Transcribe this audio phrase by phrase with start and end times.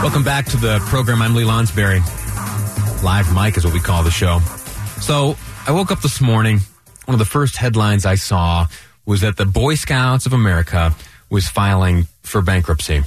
[0.00, 1.20] Welcome back to the program.
[1.20, 2.00] I'm Lee Lonsberry.
[3.02, 4.38] Live mic is what we call the show.
[5.00, 6.60] So I woke up this morning.
[7.06, 8.68] One of the first headlines I saw
[9.06, 10.94] was that the Boy Scouts of America
[11.30, 13.02] was filing for bankruptcy.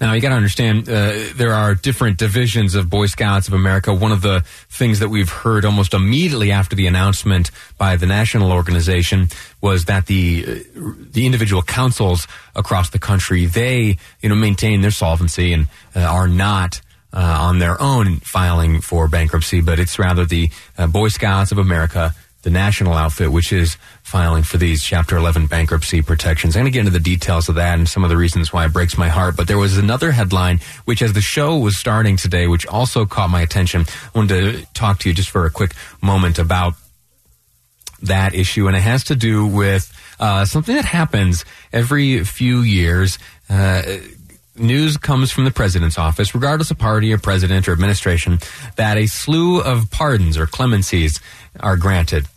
[0.00, 3.94] Now you got to understand uh, there are different divisions of Boy Scouts of America.
[3.94, 8.52] One of the things that we've heard almost immediately after the announcement by the national
[8.52, 9.28] organization
[9.62, 14.90] was that the uh, the individual councils across the country they you know maintain their
[14.90, 16.80] solvency and uh, are not.
[17.12, 21.56] Uh, on their own filing for bankruptcy, but it's rather the uh, Boy Scouts of
[21.56, 22.14] America
[22.46, 23.76] the national outfit, which is
[24.06, 26.54] filing for these Chapter 11 bankruptcy protections.
[26.54, 28.64] I'm going to get into the details of that and some of the reasons why
[28.64, 29.36] it breaks my heart.
[29.36, 33.30] But there was another headline, which as the show was starting today, which also caught
[33.30, 33.80] my attention.
[33.82, 36.74] I wanted to talk to you just for a quick moment about
[38.02, 38.68] that issue.
[38.68, 43.18] And it has to do with uh, something that happens every few years.
[43.50, 43.82] Uh,
[44.54, 48.38] news comes from the president's office, regardless of party or president or administration,
[48.76, 51.20] that a slew of pardons or clemencies
[51.58, 52.28] are granted.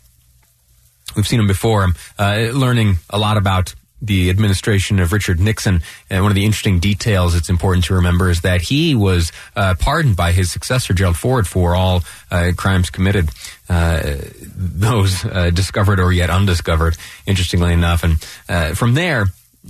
[1.16, 1.88] We've seen him before.
[2.18, 5.82] uh, learning a lot about the administration of Richard Nixon.
[6.08, 9.74] And one of the interesting details it's important to remember is that he was uh,
[9.78, 13.30] pardoned by his successor, Gerald Ford, for all uh, crimes committed,
[13.68, 14.16] uh,
[14.56, 18.02] those uh, discovered or yet undiscovered, interestingly enough.
[18.02, 19.26] And uh, from there,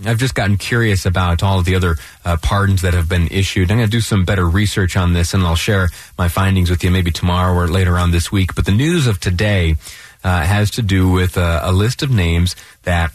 [0.06, 3.70] I've just gotten curious about all of the other uh, pardons that have been issued.
[3.70, 6.84] I'm going to do some better research on this and I'll share my findings with
[6.84, 8.54] you maybe tomorrow or later on this week.
[8.54, 9.74] But the news of today
[10.24, 13.12] uh, has to do with uh, a list of names that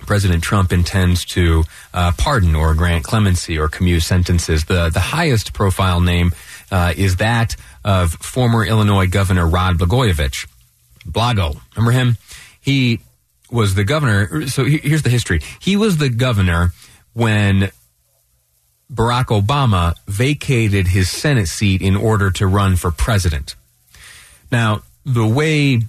[0.00, 1.64] President Trump intends to
[1.94, 4.64] uh, pardon or grant clemency or commute sentences.
[4.64, 6.32] The the highest profile name
[6.70, 10.46] uh, is that of former Illinois Governor Rod Blagojevich.
[11.06, 12.16] Blago, remember him?
[12.60, 13.00] He
[13.50, 14.46] was the governor.
[14.48, 15.40] So here's the history.
[15.60, 16.72] He was the governor
[17.12, 17.70] when
[18.92, 23.54] Barack Obama vacated his Senate seat in order to run for president.
[24.50, 25.82] Now, the way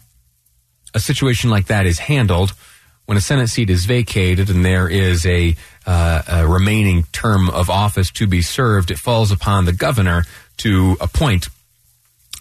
[0.94, 2.54] a situation like that is handled
[3.06, 5.56] when a Senate seat is vacated and there is a,
[5.86, 10.24] uh, a, remaining term of office to be served, it falls upon the governor
[10.58, 11.50] to appoint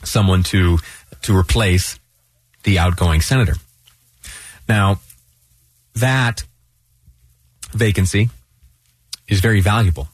[0.05, 0.79] someone to
[1.23, 1.99] to replace
[2.65, 3.55] the outgoing senator.
[4.69, 5.01] Now,
[5.95, 6.45] that
[7.73, 8.29] vacancy
[9.29, 10.09] is very valuable.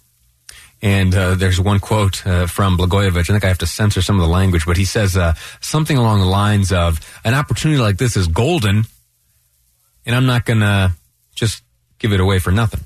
[0.81, 3.19] And uh, there's one quote uh, from Blagojevich.
[3.19, 5.97] I think I have to censor some of the language, but he says uh, something
[5.97, 8.85] along the lines of an opportunity like this is golden,
[10.07, 10.93] and I'm not going to
[11.35, 11.63] just
[11.99, 12.81] give it away for nothing.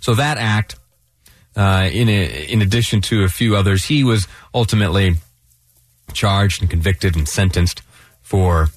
[0.00, 0.76] So that act,
[1.56, 5.14] uh, in, a, in addition to a few others, he was ultimately
[6.12, 7.82] charged and convicted and sentenced
[8.22, 8.68] for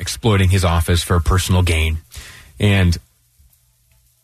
[0.00, 1.98] exploiting his office for personal gain.
[2.58, 2.96] And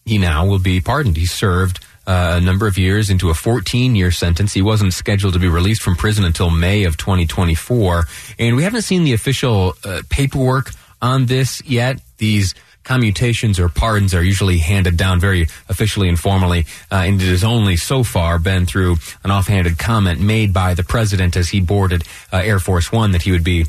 [0.04, 1.16] he now will be pardoned.
[1.16, 4.52] He served uh, a number of years into a 14 year sentence.
[4.52, 8.04] He wasn't scheduled to be released from prison until May of 2024.
[8.38, 12.00] And we haven't seen the official uh, paperwork on this yet.
[12.18, 12.54] These
[12.84, 17.44] commutations or pardons are usually handed down very officially and formally, uh, and it has
[17.44, 22.02] only so far been through an offhanded comment made by the president as he boarded
[22.32, 23.66] uh, Air Force One that he would be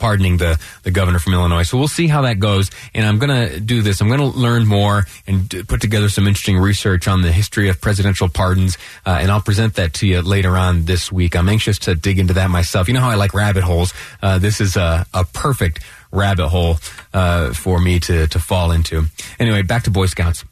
[0.00, 1.62] pardoning the, the governor from Illinois.
[1.62, 2.70] So we'll see how that goes.
[2.94, 4.00] And I'm going to do this.
[4.00, 7.80] I'm going to learn more and put together some interesting research on the history of
[7.80, 8.76] presidential pardons.
[9.06, 11.36] Uh, and I'll present that to you later on this week.
[11.36, 12.88] I'm anxious to dig into that myself.
[12.88, 13.94] You know how I like rabbit holes.
[14.20, 16.78] Uh, this is a, a perfect rabbit hole
[17.14, 19.04] uh, for me to, to fall into.
[19.38, 20.44] Anyway, back to Boy Scouts.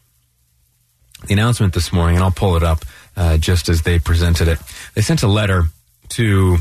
[1.27, 2.85] The announcement this morning, and I'll pull it up
[3.17, 4.59] uh, just as they presented it.
[4.95, 5.65] They sent a letter
[6.11, 6.59] to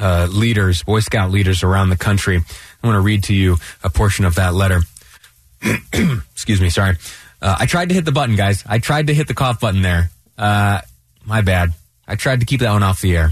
[0.00, 2.38] uh, leaders, Boy Scout leaders around the country.
[2.38, 4.80] I want to read to you a portion of that letter.
[6.32, 6.96] Excuse me, sorry.
[7.42, 8.64] Uh, I tried to hit the button, guys.
[8.66, 10.10] I tried to hit the cough button there.
[10.36, 10.80] Uh,
[11.24, 11.72] my bad.
[12.06, 13.30] I tried to keep that one off the air.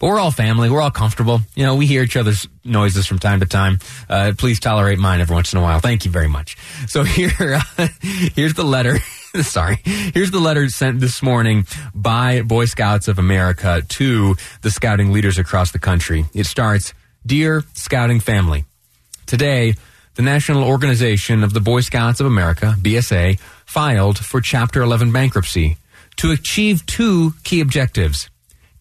[0.00, 0.70] But we're all family.
[0.70, 1.40] We're all comfortable.
[1.54, 3.78] You know, we hear each other's noises from time to time.
[4.08, 5.80] Uh, please tolerate mine every once in a while.
[5.80, 6.56] Thank you very much.
[6.88, 8.98] So here, uh, here's the letter.
[9.42, 9.78] Sorry.
[9.84, 15.36] Here's the letter sent this morning by Boy Scouts of America to the scouting leaders
[15.36, 16.24] across the country.
[16.32, 16.94] It starts,
[17.26, 18.64] Dear Scouting Family,
[19.26, 19.74] today,
[20.14, 25.76] the National Organization of the Boy Scouts of America, BSA, filed for Chapter 11 bankruptcy
[26.16, 28.30] to achieve two key objectives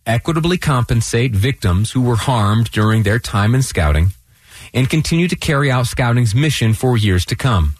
[0.05, 4.11] equitably compensate victims who were harmed during their time in scouting
[4.73, 7.75] and continue to carry out scouting's mission for years to come.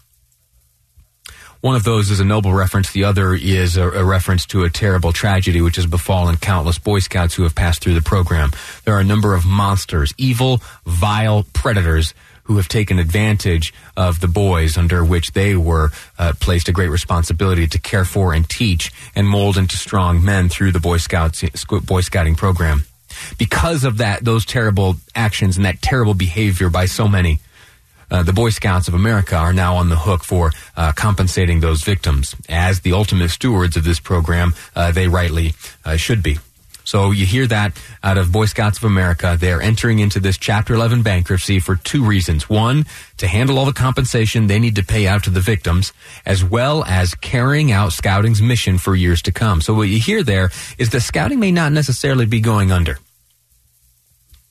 [1.60, 2.92] One of those is a noble reference.
[2.92, 6.98] The other is a, a, reference to a terrible tragedy which has befallen countless Boy
[7.00, 8.50] Scouts who have passed through the program.
[8.84, 12.14] There are a number of monsters, evil, vile predators
[12.44, 16.90] who have taken advantage of the boys under which they were uh, placed a great
[16.90, 21.42] responsibility to care for and teach and mold into strong men through the Boy Scouts
[21.84, 22.84] Boy Scouting program.
[23.38, 27.40] Because of that, those terrible actions and that terrible behavior by so many,
[28.10, 31.82] uh, the Boy Scouts of America are now on the hook for uh, compensating those
[31.82, 32.34] victims.
[32.48, 35.54] As the ultimate stewards of this program, uh, they rightly
[35.84, 36.38] uh, should be.
[36.86, 39.36] So you hear that out of Boy Scouts of America.
[39.38, 42.48] They're entering into this Chapter 11 bankruptcy for two reasons.
[42.48, 42.86] One,
[43.16, 45.92] to handle all the compensation they need to pay out to the victims,
[46.24, 49.60] as well as carrying out Scouting's mission for years to come.
[49.60, 52.98] So what you hear there is that Scouting may not necessarily be going under.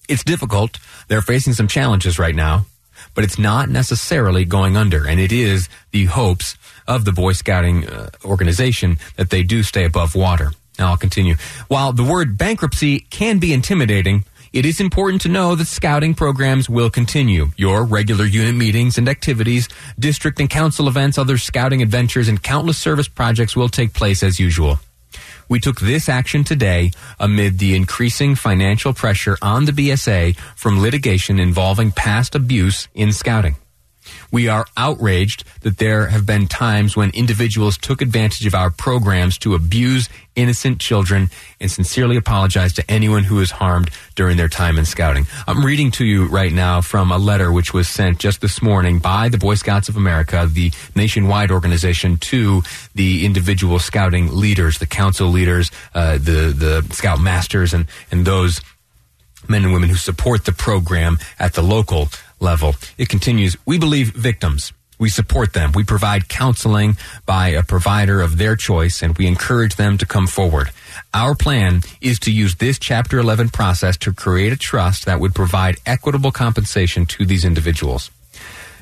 [0.09, 0.77] It's difficult.
[1.07, 2.65] They're facing some challenges right now,
[3.13, 5.07] but it's not necessarily going under.
[5.07, 6.57] And it is the hopes
[6.87, 10.51] of the Boy Scouting uh, organization that they do stay above water.
[10.77, 11.35] Now I'll continue.
[11.67, 16.69] While the word bankruptcy can be intimidating, it is important to know that scouting programs
[16.69, 17.51] will continue.
[17.57, 19.67] Your regular unit meetings and activities,
[19.99, 24.39] district and council events, other scouting adventures, and countless service projects will take place as
[24.39, 24.79] usual.
[25.47, 31.39] We took this action today amid the increasing financial pressure on the BSA from litigation
[31.39, 33.55] involving past abuse in scouting.
[34.31, 39.37] We are outraged that there have been times when individuals took advantage of our programs
[39.39, 41.29] to abuse innocent children
[41.59, 45.25] and sincerely apologize to anyone who was harmed during their time in scouting.
[45.47, 48.99] I'm reading to you right now from a letter which was sent just this morning
[48.99, 52.63] by the Boy Scouts of America, the nationwide organization, to
[52.93, 58.61] the individual scouting leaders, the council leaders, uh, the the scout masters, and and those
[59.49, 62.09] men and women who support the program at the local
[62.39, 62.75] level.
[62.97, 64.73] It continues, we believe victims.
[64.97, 65.73] We support them.
[65.73, 70.25] We provide counseling by a provider of their choice and we encourage them to come
[70.25, 70.71] forward.
[71.13, 75.35] Our plan is to use this Chapter 11 process to create a trust that would
[75.35, 78.09] provide equitable compensation to these individuals.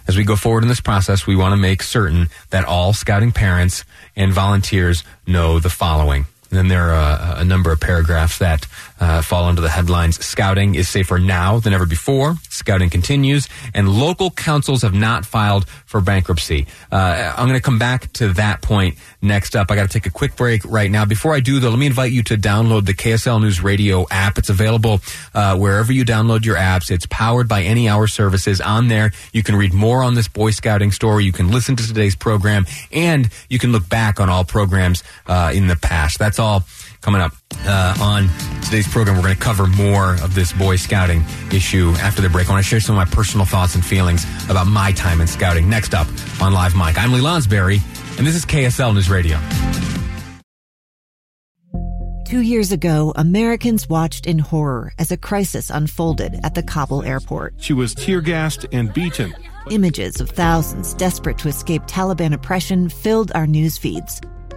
[0.08, 3.32] As we go forward in this process, we want to make certain that all scouting
[3.32, 3.86] parents
[4.16, 6.26] and volunteers know the following.
[6.54, 8.68] And then there are a, a number of paragraphs that
[9.00, 12.36] uh, fall under the headlines Scouting is safer now than ever before.
[12.48, 16.68] Scouting continues, and local councils have not filed for bankruptcy.
[16.92, 19.72] Uh, I'm going to come back to that point next up.
[19.72, 21.06] I got to take a quick break right now.
[21.06, 24.38] Before I do, though, let me invite you to download the KSL News Radio app.
[24.38, 25.02] It's available
[25.34, 26.92] uh, wherever you download your apps.
[26.92, 28.62] It's powered by Any Hour Services.
[28.62, 31.26] On there, you can read more on this Boy Scouting story.
[31.26, 35.52] You can listen to today's program, and you can look back on all programs uh,
[35.52, 36.20] in the past.
[36.20, 36.43] That's all
[37.02, 37.34] coming up
[37.66, 38.30] uh, on
[38.64, 39.16] today's program.
[39.16, 42.50] We're going to cover more of this Boy Scouting issue after the break.
[42.50, 45.28] I want to share some of my personal thoughts and feelings about my time in
[45.28, 45.70] scouting.
[45.70, 46.08] Next up
[46.42, 47.80] on Live Mic, I'm Lee Lonsberry,
[48.18, 49.40] and this is KSL News Radio.
[52.26, 57.54] Two years ago, Americans watched in horror as a crisis unfolded at the Kabul airport.
[57.60, 59.36] She was tear gassed and beaten.
[59.70, 64.20] Images of thousands desperate to escape Taliban oppression filled our news feeds.